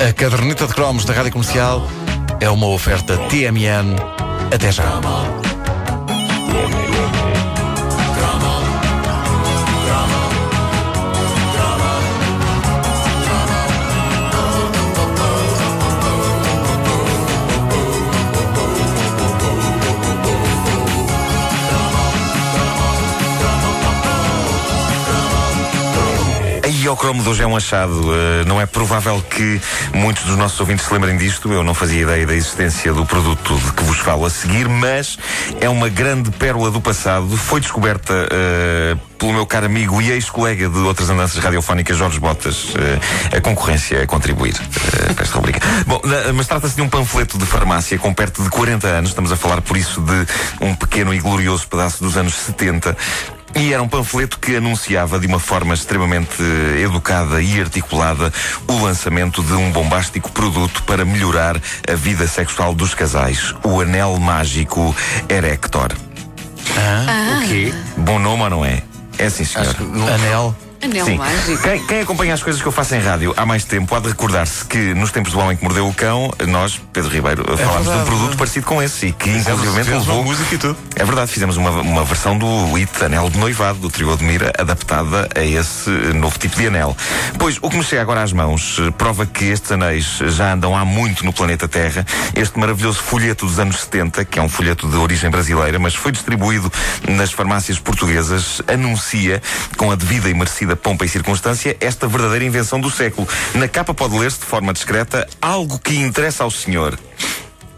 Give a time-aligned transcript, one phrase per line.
[0.00, 1.88] A caderneta de cromos da Rádio Comercial
[2.40, 3.96] é uma oferta TMN.
[4.54, 4.84] Até já.
[26.98, 27.92] Cromo de hoje é um achado.
[27.92, 29.60] Uh, não é provável que
[29.94, 31.50] muitos dos nossos ouvintes se lembrem disto.
[31.52, 35.16] Eu não fazia ideia da existência do produto de que vos falo a seguir, mas
[35.60, 37.36] é uma grande pérola do passado.
[37.36, 42.70] Foi descoberta uh, pelo meu caro amigo e ex-colega de outras andanças radiofónicas, Jorge Botas.
[42.70, 45.60] Uh, a concorrência a contribuir uh, para esta rubrica.
[45.86, 46.00] Bom,
[46.34, 49.10] mas trata-se de um panfleto de farmácia com perto de 40 anos.
[49.10, 50.26] Estamos a falar, por isso, de
[50.60, 52.96] um pequeno e glorioso pedaço dos anos 70
[53.54, 56.42] e era um panfleto que anunciava de uma forma extremamente
[56.82, 58.32] educada e articulada
[58.66, 61.56] o lançamento de um bombástico produto para melhorar
[61.88, 64.94] a vida sexual dos casais, o anel mágico
[65.28, 65.92] Erector.
[66.76, 67.40] Ah.
[67.42, 67.72] O quê?
[67.96, 68.82] Bom nome ou não é?
[69.18, 69.74] É sim, senhor.
[70.14, 70.54] Anel.
[70.82, 71.16] Anel Sim.
[71.16, 71.62] mágico.
[71.62, 74.08] Quem, quem acompanha as coisas que eu faço em rádio há mais tempo há de
[74.08, 77.88] recordar-se que nos tempos do Homem que Mordeu o Cão, nós, Pedro Ribeiro, falámos de
[77.88, 78.36] um verdade, produto é.
[78.36, 80.24] parecido com esse e que inclusivamente levou.
[80.24, 80.76] música e tudo.
[80.94, 85.28] É verdade, fizemos uma, uma versão do hit Anel de Noivado, do trio Admira, adaptada
[85.34, 86.96] a esse novo tipo de anel.
[87.38, 90.76] Pois, o que me chega agora às mãos eh, prova que estes anéis já andam
[90.76, 92.06] há muito no planeta Terra.
[92.34, 96.12] Este maravilhoso folheto dos anos 70, que é um folheto de origem brasileira, mas foi
[96.12, 96.72] distribuído
[97.08, 99.42] nas farmácias portuguesas, anuncia,
[99.76, 103.26] com a devida e merecida pompa e circunstância, esta verdadeira invenção do século.
[103.54, 106.98] Na capa pode ler-se de forma discreta algo que interessa ao senhor.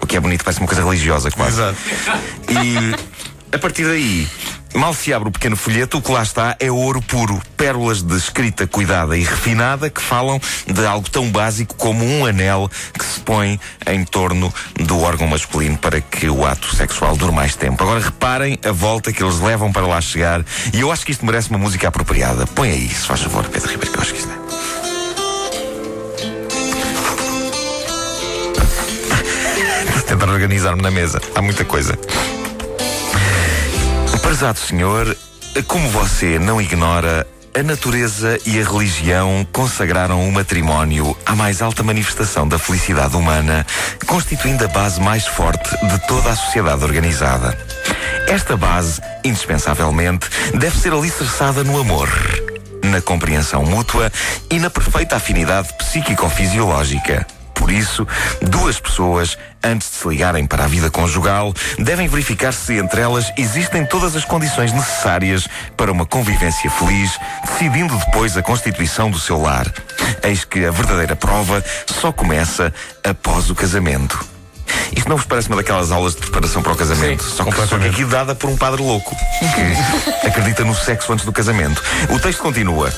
[0.00, 1.60] O que é bonito, parece uma coisa religiosa, quase.
[1.60, 1.76] Exato.
[2.48, 4.28] E a partir daí,
[4.74, 7.40] mal se abre o pequeno folheto, o que lá está é ouro puro.
[7.56, 12.70] Pérolas de escrita cuidada e refinada que falam de algo tão básico como um anel
[12.96, 17.56] que se põe em torno do órgão masculino para que o ato sexual dure mais
[17.56, 17.82] tempo.
[17.82, 21.24] Agora reparem a volta que eles levam para lá chegar e eu acho que isto
[21.26, 22.46] merece uma música apropriada.
[22.46, 24.40] Põe aí, se faz favor, Pedro Ribeiro, que eu acho que isto é.
[30.06, 31.20] tentar organizar-me na mesa.
[31.34, 31.98] Há muita coisa.
[34.30, 35.16] Prezado senhor,
[35.66, 41.82] como você não ignora, a natureza e a religião consagraram o matrimónio à mais alta
[41.82, 43.66] manifestação da felicidade humana,
[44.06, 47.58] constituindo a base mais forte de toda a sociedade organizada.
[48.28, 52.08] Esta base, indispensavelmente, deve ser alicerçada no amor,
[52.84, 54.12] na compreensão mútua
[54.48, 57.26] e na perfeita afinidade psíquico-fisiológica.
[57.70, 58.08] Por isso,
[58.42, 63.32] duas pessoas, antes de se ligarem para a vida conjugal, devem verificar se entre elas
[63.38, 67.16] existem todas as condições necessárias para uma convivência feliz,
[67.46, 69.72] decidindo depois a constituição do seu lar.
[70.24, 74.18] Eis que a verdadeira prova só começa após o casamento.
[74.90, 77.22] Isto não vos parece uma daquelas aulas de preparação para o casamento?
[77.22, 81.12] Sim, só, que, só que aqui dada por um padre louco que acredita no sexo
[81.12, 81.80] antes do casamento.
[82.08, 82.92] O texto continua.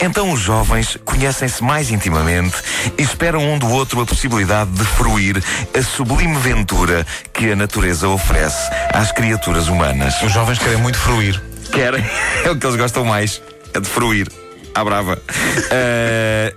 [0.00, 2.56] Então os jovens conhecem-se mais intimamente
[2.96, 5.42] e esperam um do outro a possibilidade de fruir
[5.76, 10.14] a sublime ventura que a natureza oferece às criaturas humanas.
[10.22, 11.42] Os jovens querem muito fruir.
[11.72, 12.04] Querem,
[12.44, 13.42] é o que eles gostam mais,
[13.74, 14.28] é de fruir.
[14.78, 15.18] À brava.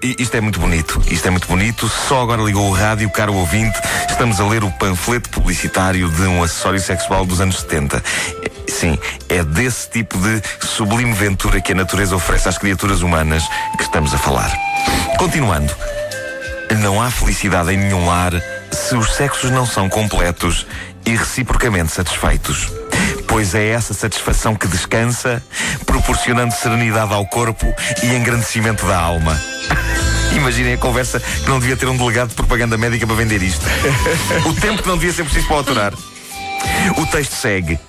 [0.03, 1.01] E isto é muito bonito.
[1.07, 1.87] Isto é muito bonito.
[1.87, 3.77] Só agora ligou o rádio, caro ouvinte.
[4.09, 8.03] Estamos a ler o panfleto publicitário de um acessório sexual dos anos 70.
[8.43, 8.97] Eh, Sim,
[9.29, 13.43] é desse tipo de sublime ventura que a natureza oferece às criaturas humanas
[13.77, 14.51] que estamos a falar.
[15.17, 15.75] Continuando.
[16.79, 18.33] Não há felicidade em nenhum lar
[18.71, 20.65] se os sexos não são completos
[21.05, 22.71] e reciprocamente satisfeitos.
[23.31, 25.41] Pois é essa satisfação que descansa,
[25.85, 27.65] proporcionando serenidade ao corpo
[28.03, 29.41] e engrandecimento da alma.
[30.35, 33.65] Imaginem a conversa que não devia ter um delegado de propaganda médica para vender isto.
[34.45, 35.93] O tempo que não devia ser preciso para autorar.
[36.97, 37.79] O texto segue.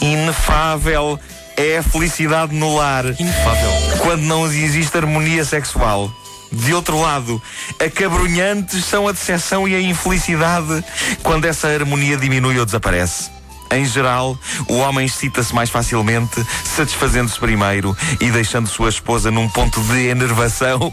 [0.00, 1.18] Inefável
[1.56, 3.70] é a felicidade no lar Inefável.
[3.98, 6.08] quando não existe harmonia sexual.
[6.52, 7.42] De outro lado,
[7.84, 10.84] acabrunhantes são a decepção e a infelicidade
[11.24, 13.41] quando essa harmonia diminui ou desaparece.
[13.74, 14.36] Em geral,
[14.68, 20.92] o homem excita-se mais facilmente, satisfazendo-se primeiro e deixando sua esposa num ponto de enervação,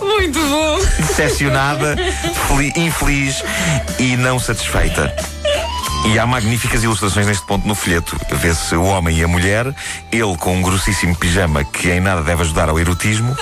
[0.00, 0.78] Muito bom.
[0.98, 1.96] decepcionada,
[2.48, 3.42] fel- infeliz
[3.98, 5.14] e não satisfeita.
[6.04, 8.18] E há magníficas ilustrações neste ponto no folheto.
[8.32, 9.72] Vê-se o homem e a mulher,
[10.10, 13.36] ele com um grossíssimo pijama que em nada deve ajudar ao erotismo,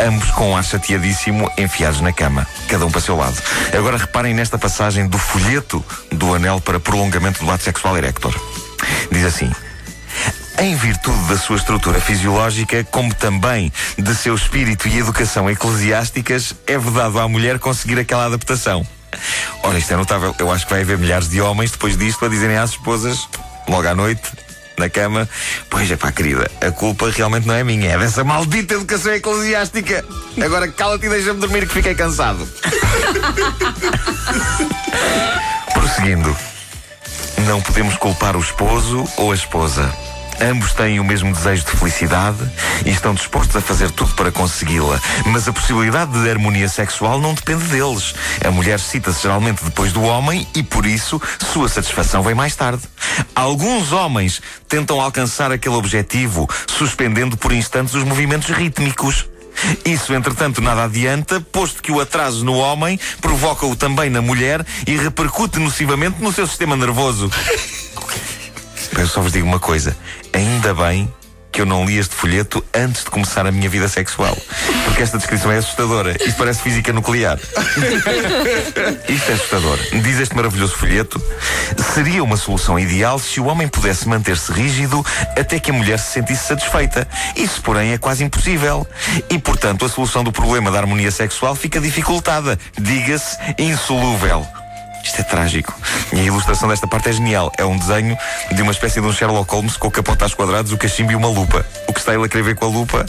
[0.00, 3.36] ambos com um ar chateadíssimo enfiados na cama, cada um para seu lado.
[3.76, 8.34] Agora reparem nesta passagem do folheto do anel para prolongamento do ato sexual erector.
[9.10, 9.50] Diz assim:
[10.58, 16.78] em virtude da sua estrutura fisiológica, como também de seu espírito e educação eclesiásticas, é
[16.78, 18.86] vedado à mulher conseguir aquela adaptação.
[19.64, 20.34] Ora, isto é notável.
[20.38, 23.28] Eu acho que vai haver milhares de homens depois disto a dizerem às esposas,
[23.66, 24.30] logo à noite,
[24.76, 25.28] na cama,
[25.70, 30.04] pois é pá, querida, a culpa realmente não é minha, é dessa maldita educação eclesiástica.
[30.42, 32.46] Agora cala-te e deixa-me dormir que fiquei cansado.
[35.72, 36.36] Prosseguindo,
[37.46, 39.90] não podemos culpar o esposo ou a esposa.
[40.40, 42.38] Ambos têm o mesmo desejo de felicidade
[42.84, 45.00] e estão dispostos a fazer tudo para consegui-la.
[45.26, 48.14] Mas a possibilidade de harmonia sexual não depende deles.
[48.44, 51.20] A mulher cita-se geralmente depois do homem e, por isso,
[51.52, 52.82] sua satisfação vem mais tarde.
[53.34, 59.26] Alguns homens tentam alcançar aquele objetivo, suspendendo por instantes os movimentos rítmicos.
[59.84, 64.96] Isso, entretanto, nada adianta, posto que o atraso no homem provoca-o também na mulher e
[64.96, 67.30] repercute nocivamente no seu sistema nervoso.
[68.98, 69.96] Eu só vos digo uma coisa:
[70.32, 71.12] ainda bem
[71.54, 74.36] que eu não li este folheto antes de começar a minha vida sexual.
[74.84, 76.16] Porque esta descrição é assustadora.
[76.20, 77.38] Isto parece física nuclear.
[79.08, 79.78] Isto é assustador.
[80.02, 81.22] Diz este maravilhoso folheto:
[81.94, 85.04] seria uma solução ideal se o homem pudesse manter-se rígido
[85.38, 87.06] até que a mulher se sentisse satisfeita.
[87.36, 88.84] Isso, porém, é quase impossível.
[89.30, 92.58] E, portanto, a solução do problema da harmonia sexual fica dificultada.
[92.76, 94.44] Diga-se insolúvel.
[95.04, 95.72] Isto é trágico.
[96.12, 97.52] E a ilustração desta parte é genial.
[97.58, 98.16] É um desenho
[98.52, 101.16] de uma espécie de um Sherlock Holmes com o capote aos quadrados, o cachimbo e
[101.16, 101.64] uma lupa.
[101.88, 103.06] O que está ele a querer ver com a lupa?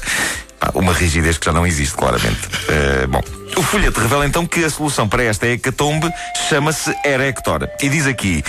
[0.59, 2.47] Ah, uma rigidez que já não existe, claramente.
[2.47, 3.21] Uh, bom.
[3.57, 6.12] O folheto revela então que a solução para esta hecatombe
[6.50, 7.69] chama-se Erector.
[7.81, 8.44] E diz aqui.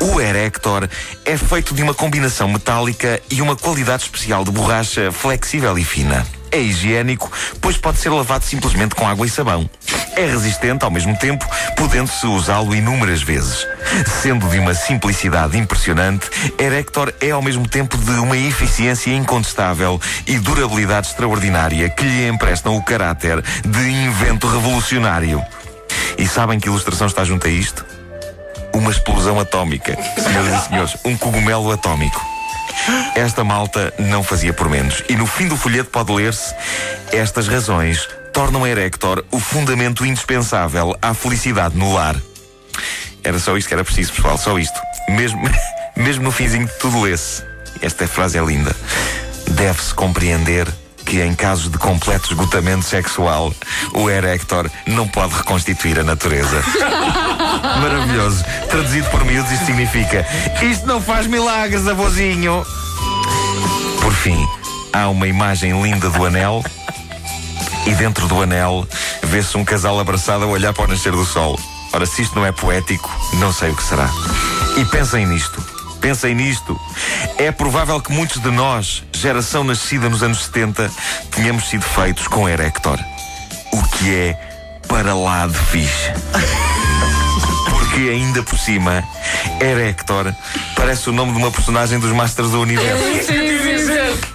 [0.00, 0.88] O Erector
[1.24, 6.26] é feito de uma combinação metálica e uma qualidade especial de borracha flexível e fina.
[6.54, 9.68] É higiênico, pois pode ser lavado simplesmente com água e sabão.
[10.14, 11.44] É resistente ao mesmo tempo,
[11.76, 13.66] podendo-se usá-lo inúmeras vezes.
[14.22, 20.38] Sendo de uma simplicidade impressionante, Erector é ao mesmo tempo de uma eficiência incontestável e
[20.38, 25.42] durabilidade extraordinária que lhe emprestam o caráter de invento revolucionário.
[26.16, 27.84] E sabem que ilustração está junto a isto?
[28.72, 29.98] Uma explosão atómica.
[30.16, 32.33] Senhoras e senhores, um cogumelo atómico.
[33.14, 35.02] Esta malta não fazia por menos.
[35.08, 36.54] E no fim do folheto pode ler-se:
[37.12, 42.16] Estas razões tornam Erector o fundamento indispensável à felicidade no lar.
[43.22, 44.78] Era só isto que era preciso, pessoal, só isto.
[45.08, 45.40] Mesmo,
[45.96, 47.42] mesmo no finzinho de tudo esse.
[47.80, 48.74] Esta frase é linda.
[49.50, 50.68] Deve-se compreender
[51.04, 53.52] que em casos de completo esgotamento sexual,
[53.92, 56.62] o Erector não pode reconstituir a natureza.
[57.80, 58.44] Maravilhoso.
[58.68, 60.26] Traduzido por miúdos, isto significa:
[60.62, 62.64] Isto não faz milagres, avôzinho.
[64.00, 64.46] Por fim,
[64.92, 66.64] há uma imagem linda do anel.
[67.86, 68.88] E dentro do anel
[69.24, 71.58] vê-se um casal abraçado a olhar para o nascer do sol.
[71.92, 74.08] Ora, se isto não é poético, não sei o que será.
[74.76, 75.73] E pensem nisto.
[76.04, 76.78] Pensem nisto.
[77.38, 80.90] É provável que muitos de nós, geração nascida nos anos 70,
[81.30, 82.98] tenhamos sido feitos com Erector.
[83.72, 84.38] O que é
[84.86, 86.12] para lá de fixe.
[87.70, 89.02] Porque ainda por cima,
[89.58, 90.30] Erector
[90.76, 93.02] parece o nome de uma personagem dos Masters do Universo.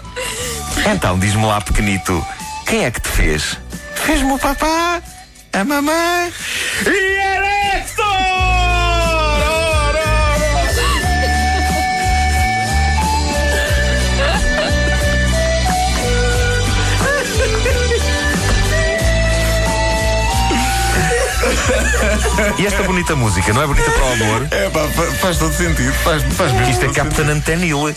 [0.91, 2.25] Então, diz-me lá, pequenito,
[2.65, 3.57] quem é que te fez?
[3.93, 4.99] Fez-me o papá,
[5.53, 6.33] a mamãe
[6.87, 7.28] e
[22.59, 24.47] E esta bonita música, não é bonita para o amor?
[24.51, 24.85] É pá,
[25.21, 25.93] faz todo sentido.
[26.03, 27.29] Faz, faz mesmo Isto é Captain.
[27.29, 27.95] Antenil,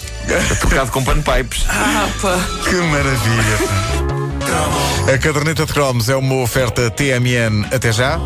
[0.60, 1.66] tocado com panpipes.
[1.68, 2.38] Ah, pá.
[2.64, 3.58] Que maravilha.
[3.58, 5.12] pá.
[5.12, 7.66] A caderneta de cromos é uma oferta TMN.
[7.74, 8.20] Até já.